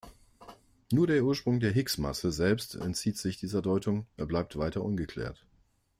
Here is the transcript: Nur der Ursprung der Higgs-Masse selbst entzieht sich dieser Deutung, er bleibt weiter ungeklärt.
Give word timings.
Nur 0.91 1.05
der 1.05 1.23
Ursprung 1.23 1.59
der 1.59 1.73
Higgs-Masse 1.73 2.31
selbst 2.31 2.73
entzieht 2.73 3.19
sich 3.19 3.37
dieser 3.37 3.61
Deutung, 3.61 4.07
er 4.17 4.25
bleibt 4.25 4.57
weiter 4.57 4.81
ungeklärt. 4.81 5.45